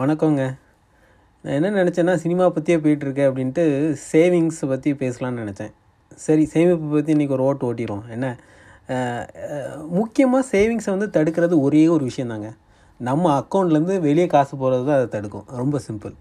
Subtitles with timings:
[0.00, 0.42] வணக்கங்க.
[1.44, 3.64] நான் என்ன நினச்சேன்னா சினிமா பற்றியே போயிட்டுருக்கேன் அப்படின்ட்டு
[4.10, 5.72] சேவிங்ஸை பற்றி பேசலான்னு நினச்சேன்.
[6.24, 8.06] சரி சேமிப்பு பற்றி இன்றைக்கி ஒரு ஓட்டு ஓட்டிடுவோம்.
[8.14, 8.28] என்ன?
[9.98, 12.48] முக்கியமாக சேவிங்ஸை வந்து தடுக்கிறது ஒரே ஒரு விஷயந்தாங்க.
[13.08, 15.46] நம்ம அக்கௌண்ட்லேருந்து வெளியே காசு போகிறது தான் அதை தடுக்கும்.
[15.60, 16.14] ரொம்ப சிம்பிள்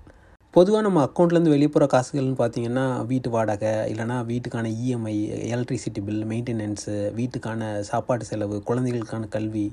[0.56, 5.14] பொதுவாக நம்ம அக்கௌண்ட்லேருந்து வெளியே போகிற காசுகள்னு பார்த்தீங்கன்னா வீட்டு வாடகை இல்லைனா வீட்டுக்கான இஎம்ஐ
[5.56, 9.64] எலக்ட்ரிசிட்டி பில் மெயின்டெனன்ஸு வீட்டுக்கான சாப்பாட்டு செலவு குழந்தைகளுக்கான கல்வி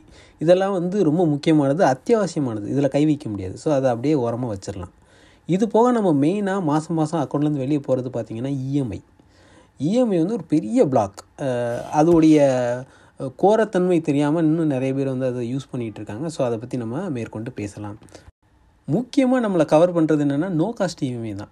[0.45, 2.67] இதெல்லாம் வந்து ரொம்ப முக்கியமானது அத்தியாவசியமானது.
[2.75, 3.57] இதில் கை வைக்க முடியாது.
[3.65, 4.95] ஸோ அதை அப்படியே உரமாக வச்சிடலாம்
[5.49, 9.01] இது போக நம்ம மெயினாக மாதம் மாதம் அக்கௌண்ட்லேருந்து வெளியே போகிறது பார்த்திங்கன்னா இஎம்ஐ
[9.89, 11.21] இஎம்ஐ வந்து ஒரு பெரிய பிளாக்
[12.01, 12.49] அதோடைய
[13.43, 16.27] கோரத்தன்மை தெரியாமல் இன்னும் நிறைய பேர் வந்து அதை யூஸ் பண்ணிகிட்டு இருக்காங்க.
[16.37, 17.99] ஸோ அதை பற்றி நம்ம மேற்கொண்டு பேசலாம்.
[18.95, 21.51] முக்கியமாக நம்மளை கவர் பண்ணுறது என்னென்னா நோ காஸ்ட் இஎம்ஐ தான்.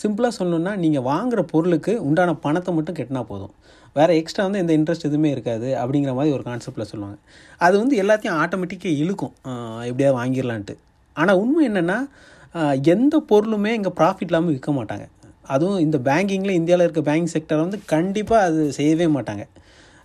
[0.00, 3.54] சிம்பிளாக சொல்லணுன்னா நீங்கள் வாங்குகிற பொருளுக்கு உண்டான பணத்தை மட்டும் கட்டினா போதும்.
[3.98, 7.16] வேறு எக்ஸ்ட்ரா வந்து எந்த இன்ட்ரெஸ்ட் எதுவுமே இருக்காது அப்படிங்கிற மாதிரி ஒரு கான்செப்டில் சொல்லுவாங்க.
[7.66, 9.34] அது வந்து எல்லாத்தையும் ஆட்டோமேட்டிக்காக இழுக்கும்.
[9.88, 10.76] எப்படியாவது வாங்கிடலான்ட்டு.
[11.16, 11.98] ஆனால் உண்மை என்னென்னா
[12.94, 15.06] எந்த பொருளுமே இங்கே ப்ராஃபிட் இல்லாமல் விற்க மாட்டாங்க.
[15.54, 19.44] அதுவும் இந்த பேங்கிங்கில் இந்தியாவில் இருக்க பேங்கிங் செக்டர் வந்து கண்டிப்பாக அது செய்யவே மாட்டாங்க.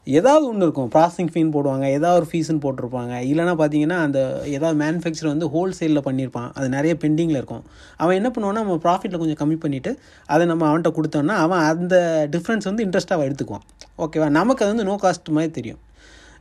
[0.08, 0.89] ஏதாவது ஒன்று இருக்கும்.
[0.95, 3.14] ப்ராசஸிங் ஃபீன் போடுவாங்க ஏதாவது ஒரு ஃபீஸ்னு போட்டிருப்பாங்க.
[3.31, 4.20] இல்லைனா பார்த்தீங்கன்னா அந்த
[4.56, 7.64] ஏதாவது மேனுஃபேக்சர் வந்து ஹோல்சேலில் பண்ணியிருப்பான் அது நிறைய பெண்டிங்கில் இருக்கும்.
[8.03, 9.94] அவன் என்ன பண்ணுவான்னா நம்ம ப்ராஃபிட்டில் கொஞ்சம் கம்மி பண்ணிவிட்டு
[10.33, 11.98] அதை நம்ம அவன்கிட்ட கொடுத்தோன்னா அவன் அந்த
[12.36, 13.66] டிஃப்ரென்ஸ் வந்து இன்ட்ரெஸ்ட்டாக எடுத்துக்குவான்.
[14.06, 15.81] ஓகேவா நமக்கு அது வந்து நோ காஸ்ட் மாதிரி தெரியும்.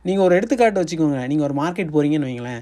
[0.07, 1.19] நீங்கள் ஒரு எடுத்துக்காட்டு வச்சுக்கோங்க.
[1.31, 2.61] நீங்கள் ஒரு மார்க்கெட் போகிறீங்கன்னு வைங்களேன்.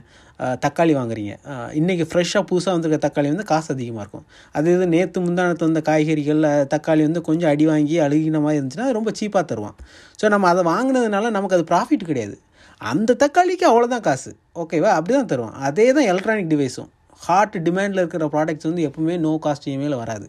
[0.65, 1.33] தக்காளி வாங்குறீங்க.
[1.79, 4.25] இன்றைக்கி ஃப்ரெஷ்ஷாக புதுசாக வந்திருக்க தக்காளி வந்து காசு அதிகமாக இருக்கும்.
[4.57, 9.11] அது இது நேற்று முந்தானத்து வந்த காய்கறிகளில் தக்காளி வந்து கொஞ்சம் அடி வாங்கி அழுகின மாதிரி இருந்துச்சுன்னா ரொம்ப
[9.19, 9.77] சீப்பாக தருவான்.
[10.19, 12.35] ஸோ நம்ம அதை வாங்கினதுனால நமக்கு அது ப்ராஃபிட் கிடையாது.
[12.81, 14.31] அந்த தக்காளிக்கு அவ்வளோதான் காசு.
[14.61, 15.57] ஓகேவா அப்படி தான் தருவான்.
[15.69, 16.89] அதே தான் எலக்ட்ரானிக் டிவைஸும்
[17.25, 20.27] ஹார்ட் டிமாண்டில் இருக்கிற ப்ராடக்ட்ஸ் வந்து எப்பவுமே நோ காஸ்ட் இஎம்ஐயில் வராது.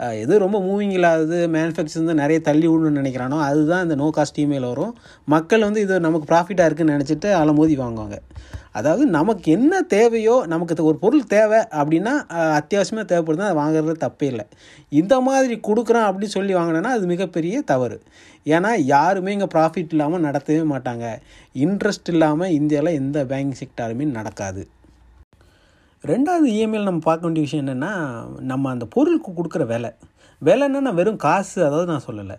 [0.00, 4.66] எது ரொம்ப மூவிங் இல்லாதது மேனுஃபேக்சர் வந்து நிறைய தள்ளி விடணும்னு நினைக்கிறானோ அதுதான் இந்த நோ காஸ்ட் இமெயில்
[4.70, 4.94] வரும்.
[5.34, 8.18] மக்கள் வந்து இது நமக்கு ப்ராஃபிட்டாக இருக்குன்னு நினச்சிட்டு அலமோதி வாங்குவாங்க.
[8.78, 12.14] அதாவது நமக்கு என்ன தேவையோ நமக்கு ஒரு பொருள் தேவை அப்படின்னா
[12.60, 14.46] அத்தியாவசியமாக தேவைப்படுது அதை வாங்குறது தப்பே இல்லை.
[15.00, 17.98] இந்த மாதிரி கொடுக்குறான் அப்படின்னு சொல்லி வாங்கினேன்னா அது மிகப்பெரிய தவறு.
[18.46, 21.06] ஏன்னா யாருமே இங்கே ப்ராஃபிட் இல்லாமல் நடத்தவே மாட்டாங்க.
[21.54, 24.64] இன்ட்ரெஸ்ட் இல்லாமல் இந்தியாவில் எந்த பேங்கிங் செக்டாருமே நடக்காது.
[26.10, 27.90] ரெண்டாவது இஎம்ஐயில் நம்ம பார்க்க வேண்டிய விஷயம் என்னென்னா
[28.50, 29.90] நம்ம அந்த பொருளுக்கு கொடுக்குற விலை.
[30.46, 32.36] விலைன்னா நான் வெறும் காசு அதாவது நான் சொல்லலை.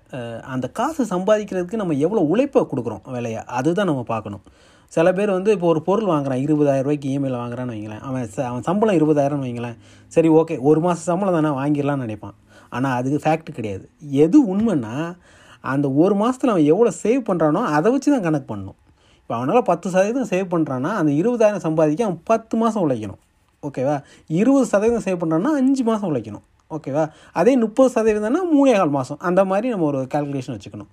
[0.53, 4.44] அந்த காசு சம்பாதிக்கிறதுக்கு நம்ம எவ்வளோ உழைப்பை கொடுக்குறோம் விலையை அதுதான் நம்ம பார்க்கணும்.
[4.96, 8.03] சில பேர் வந்து இப்போ ஒரு பொருள் வாங்குறான் இருபதாயிரம் ரூபாய்க்கு இஎம்ஐயில் வாங்குறான்னு வைங்களேன்.
[8.08, 9.78] அவன் அவன் சம்பளம் இருபதாயிரம்னு வைங்களேன்.
[10.16, 12.38] சரி ஓகே ஒரு மாதம் சம்பளம் தானே வாங்கிடலாம்னு நினைப்பான்.
[12.76, 13.86] ஆனால் அதுக்கு ஃபேக்ட் கிடையாது.
[14.26, 14.96] எது உண்மைன்னா
[15.74, 18.80] அந்த ஒரு மாதத்தில் அவன் எவ்வளோ சேவ் பண்ணுறானோ அதை வச்சு தான் கணக்கு பண்ணணும்.
[19.24, 23.22] இப்போ அவனால் பத்து சதவீதம் சேவ் பண்ணுறான்னா அந்த இருபதாயிரம் சம்பாதிக்க அவன் பத்து மாதம் உழைக்கணும்.
[23.64, 23.96] ஓகேவா?
[24.28, 26.44] இருபது சதவீதம் சேவ் பண்ணுறோன்னா அஞ்சு மாதம் உழைக்கணும்.
[26.72, 27.04] ஓகேவா?
[27.34, 30.90] அதே முப்பது சதவீதம்னா மூணே கால் மாதம் அந்த மாதிரி நம்ம ஒரு கால்குலேஷன் வச்சுக்கணும்.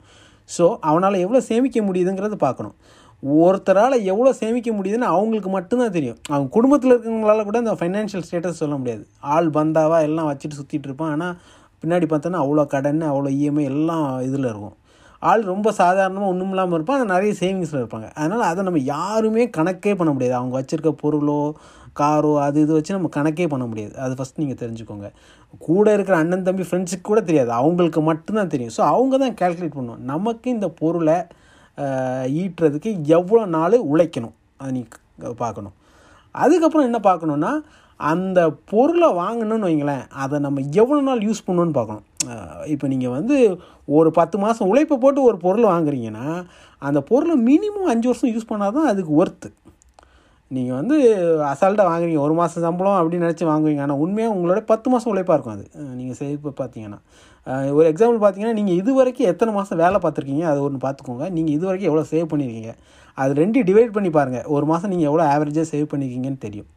[0.51, 2.75] ஸோ அவனால் எவ்வளோ சேமிக்க முடியுதுங்கிறத பார்க்கணும்.
[3.23, 6.19] ஒருத்தரால் எவ்வளோ சேமிக்க முடியுதுன்னு அவங்களுக்கு மட்டும்தான் தெரியும்.
[6.29, 9.07] அவங்க குடும்பத்தில் இருக்கிறவங்களால கூட இந்த ஃபைனான்ஷியல் ஸ்டேட்டஸ் சொல்ல முடியாது.
[9.21, 11.11] ஆள் பந்தாவா எல்லாம் வச்சுட்டு சுற்றிட்டு இருப்பான்.
[11.11, 11.37] ஆனால்
[11.83, 14.77] பின்னாடி பார்த்தோன்னா அவ்வளோ கடன் அவ்வளோ இஎம்ஐ எல்லாம் இதில் இருக்கும்.
[15.31, 16.99] ஆள் ரொம்ப சாதாரணமாக ஒன்றும் இல்லாமல் இருப்பான்.
[16.99, 18.09] ஆனால் நிறைய சேவிங்ஸில் இருப்பாங்க.
[18.21, 20.37] அதனால் அதை நம்ம யாருமே கணக்கே பண்ண முடியாது.
[20.41, 21.41] அவங்க வச்சுருக்க பொருளோ
[22.01, 23.95] காரோ அது இது வச்சு நம்ம கணக்கே பண்ண முடியாது.
[24.05, 25.09] அது ஃபஸ்ட் நீங்கள் தெரிஞ்சுக்கோங்க.
[25.69, 27.51] கூட இருக்கிற அண்ணன் தம்பி ஃப்ரெண்ட்ஸுக்கு கூட தெரியாது.
[27.61, 28.75] அவங்களுக்கு மட்டும்தான் தெரியும்.
[28.79, 31.19] ஸோ அவங்க தான் கேல்குலேட் பண்ணுவோம் நமக்கு இந்த பொருளை
[32.43, 34.35] ஈட்டுறதுக்கு எவ்வளோ நாள் உழைக்கணும்?
[34.61, 34.83] அதை நீ
[35.45, 35.77] பார்க்கணும்
[36.43, 37.53] அதுக்கப்புறம் என்ன பார்க்கணுன்னா
[38.11, 38.41] அந்த
[38.71, 42.07] பொருளை வாங்கணும்னு வைங்களேன் அதை நம்ம எவ்வளோ நாள் யூஸ் பண்ணணும்னு பார்க்கணும்.
[42.73, 43.37] இப்போ நீங்கள் வந்து
[43.99, 46.27] ஒரு பத்து மாதம் உழைப்பை போட்டு ஒரு பொருள் வாங்குறீங்கன்னா
[46.83, 49.51] அந்த பொருளை மினிமம் அஞ்சு வருஷம் யூஸ் பண்ணால் தான் அதுக்கு ஒர்த்து
[50.51, 50.97] நீங்கள் வந்து
[51.51, 55.57] அசால்ட்டாக வாங்குறீங்க ஒரு மாதம் சம்பளம் அப்படின்னு நினச்சி வாங்குவீங்க ஆனால் உண்மையாக உங்களோட பத்து மாதம் உழைப்பாக இருக்கும்
[55.57, 55.67] அது.
[55.99, 57.01] நீங்கள் சேவ் பார்த்தீங்கன்னா
[57.77, 60.45] ஒரு எக்ஸாம்பிள் பார்த்தீங்கன்னா நீங்கள் இது வரைக்கும் எத்தனை மாதம் வேலை பார்த்துருக்கீங்க?
[60.51, 61.25] அது ஒன்று பார்த்துக்கோங்க.
[61.37, 62.73] நீங்கள் இது வரைக்கும் எவ்வளோ சேவ் பண்ணியிருக்கீங்க
[63.23, 66.69] அது ரெண்டு டிவைட் பண்ணி பாருங்கள் ஒரு மாதம் நீங்கள் எவ்வளோ ஆவரேஜாக சேவ் பண்ணியிருக்கீங்கன்னு தெரியும்.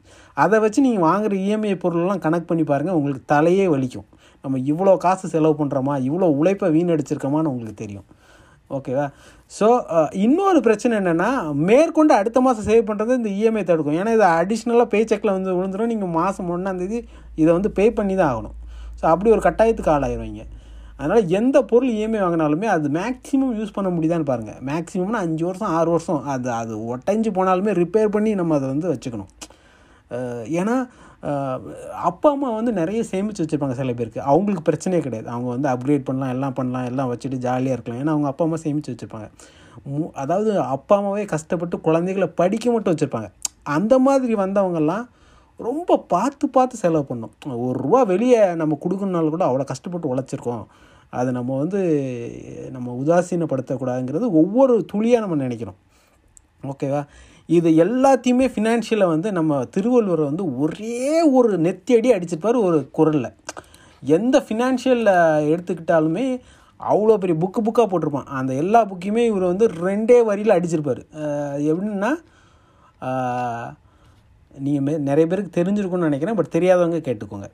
[0.44, 4.08] அதை வச்சு நீங்கள் வாங்குகிற இஎம்ஐ பொருளெல்லாம் கணக்கு பண்ணி பாருங்கள் உங்களுக்கு தலையே வலிக்கும்.
[4.44, 8.08] நம்ம இவ்வளோ காசு செலவு பண்ணுறோமா இவ்வளோ உழைப்பை வீணடிச்சிருக்கோமான்னு உங்களுக்கு தெரியும்.
[8.76, 9.06] ஓகேவா
[9.56, 9.68] ஸோ
[10.26, 11.30] இன்னொரு பிரச்சனை என்னென்னா
[11.70, 13.98] மேற்கொண்டு அடுத்த மாதம் சேவ் பண்ணுறது இந்த இஎம்ஐ தடுக்கும்.
[14.02, 17.00] ஏன்னா இது அடிஷ்னலாக பே செக்கில் வந்து விழுந்துடும் நீங்கள் மாதம் ஒன்றாந்தேதி
[17.42, 18.56] இதை வந்து பே பண்ணி தான் ஆகணும்.
[19.00, 20.44] ஸோ அப்படி ஒரு கட்டாயத்துக்கு ஆளாயிருவீங்க.
[21.00, 25.90] அதனால் எந்த பொருள் இஎம்ஐ வாங்கினாலுமே அது மேக்ஸிமம் யூஸ் பண்ண முடியுதான்னு பாருங்கள் மேக்ஸிமம்னா அஞ்சு வருஷம் ஆறு
[25.96, 26.22] வருஷம்.
[26.34, 29.32] அது அது ஒட்டஞ்சு போனாலுமே ரிப்பேர் பண்ணி நம்ம அதை வந்து வச்சுக்கணும்.
[30.60, 30.76] ஏன்னா
[32.10, 34.20] அப்பா அம்மா வந்து நிறைய சேமித்து வச்சுருப்பாங்க சில பேருக்கு.
[34.32, 35.28] அவங்களுக்கு பிரச்சனையே கிடையாது.
[35.34, 38.02] அவங்க வந்து அப்கிரேட் பண்ணலாம் எல்லாம் பண்ணலாம் எல்லாம் வச்சுட்டு ஜாலியாக இருக்கலாம்.
[38.04, 39.28] ஏன்னா அவங்க அப்பா அம்மா சேமித்து வச்சுருப்பாங்க.
[40.24, 43.30] அதாவது அப்பா அம்மாவே கஷ்டப்பட்டு குழந்தைகளை படிக்க மட்டும் வச்சுருப்பாங்க.
[43.78, 45.06] அந்த மாதிரி வந்தவங்கெல்லாம்
[45.60, 47.34] ரொம்ப பார்த்து பார்த்து செலவு பண்ணோம்.
[47.66, 50.66] ஒரு ரூபா வெளியே நம்ம கொடுக்கணுனாலும் கூட அவ்வளோ கஷ்டப்பட்டு உழைச்சிருக்கோம்.
[51.20, 51.82] அதை நம்ம வந்து
[52.76, 55.80] நம்ம உதாசீனப்படுத்தக்கூடாதுங்கிறது ஒவ்வொரு துளியாக நம்ம நினைக்கிறோம்.
[56.72, 57.02] ஓகேவா
[57.58, 61.00] இது எல்லாத்தையுமே ஃபினான்ஷியலை வந்து நம்ம திருவள்ளுவர் வந்து ஒரே
[61.38, 63.36] ஒரு நெத்தியடி அடிச்சிருப்பார் ஒரு குரலில்.
[64.04, 65.14] எந்த ஃபினான்ஷியலில்
[65.54, 66.26] எடுத்துக்கிட்டாலுமே
[66.80, 68.32] அவ்வளோ பெரிய புக்கு புக்காக போட்டிருப்பான்.
[68.40, 71.02] அந்த எல்லா புக்கையுமே இவர் வந்து ரெண்டே வரியில் அடிச்சிருப்பார்.
[71.70, 72.12] எப்படின்னா
[74.66, 77.50] நீங்கள் நிறைய பேருக்கு தெரிஞ்சிருக்கும்னு நினைக்கிறேன் பட் தெரியாதவங்க கேட்டுக்கோங்க.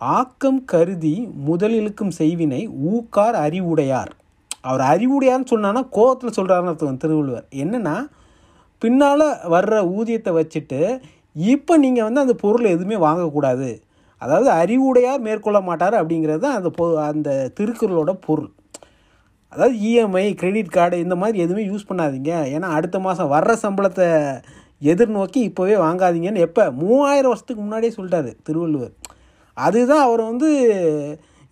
[0.00, 1.14] ஆக்கம் கருதி
[1.48, 2.60] முதலிழுக்கும் செய்வினை
[2.92, 4.12] ஊக்கார் அறிவுடையார்.
[4.60, 7.46] அவர் அறிவுடையார்னு சொன்னான்னா கோவத்தில் சொல்கிறாருன்னு அர்த்தம் திருவள்ளுவர்.
[7.62, 7.96] என்னென்னா
[8.82, 10.80] பின்னால் வர்ற ஊதியத்தை வச்சுட்டு
[11.36, 13.68] இப்போ நீங்கள் வந்து அந்த பொருள் எதுவுமே வாங்கக்கூடாது.
[14.22, 17.30] அதாவது அறிவுடையார் மேற்கொள்ள மாட்டார் அப்படிங்கிறது தான் அந்த பொ அந்த
[17.60, 18.50] திருக்குறளோட பொருள்.
[19.52, 22.32] அதாவது இஎம்ஐ கிரெடிட் கார்டு இந்த மாதிரி எதுவுமே யூஸ் பண்ணாதீங்க.
[22.54, 24.06] ஏன்னா அடுத்த மாதம் வர்ற சம்பளத்தை
[24.92, 26.64] எதிர்நோக்கி இப்போவே வாங்காதீங்கன்னு எப்போ?
[26.80, 28.94] மூவாயிரம் வருஷத்துக்கு முன்னாடியே சொல்லிட்டாரு திருவள்ளுவர்.
[29.66, 30.48] அதுதான் அவர் வந்து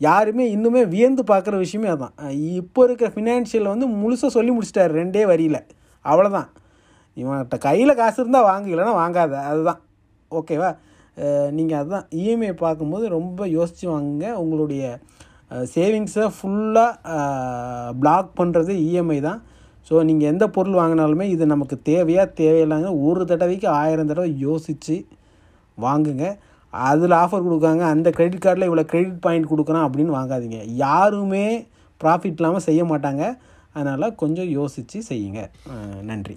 [0.06, 2.14] யாருமே இன்னுமே வியந்து பார்க்குற விஷயமே அதான்.
[2.60, 5.60] இப்போ இருக்கிற ஃபினான்ஷியல் வந்து முழுசாக சொல்லி முடிச்சிட்டாரு ரெண்டே வரியில்.
[6.04, 6.48] அவ்வளோதான்
[7.20, 9.34] இவன்கிட்ட கையில் காசு இருந்தால் வாங்கு இல்லைன்னா வாங்காத.
[9.50, 9.80] அதுதான்.
[10.38, 10.70] ஓகேவா?
[11.56, 14.26] நீங்கள் அதுதான் இஎம்ஐ பார்க்கும்போது ரொம்ப யோசித்து வாங்குங்க.
[14.42, 14.84] உங்களுடைய
[15.74, 17.16] சேவிங்ஸை ஃபுல்லாக
[18.02, 19.40] பிளாக் பண்ணுறது இஎம்ஐ தான்.
[19.88, 24.96] ஸோ நீங்கள் எந்த பொருள் வாங்கினாலுமே இது நமக்கு தேவையாக தேவையில்லாங்க ஒரு தடவைக்கு ஆயிரம் தடவை யோசித்து
[25.84, 26.26] வாங்குங்க.
[26.72, 30.60] அதில் ஆஃபர் கொடுக்காங்க அந்த கிரெடிட் கார்டில் இவ்வளோ கிரெடிட் பாயிண்ட் கொடுக்குறான் அப்படின்னு வாங்காதீங்க.
[30.84, 31.46] யாருமே
[32.00, 33.24] ப்ராஃபிட் இல்லாமல் செய்ய மாட்டாங்க.
[33.78, 35.42] அதனால் கொஞ்சம் யோசித்து செய்யுங்க.
[36.10, 36.36] நன்றி.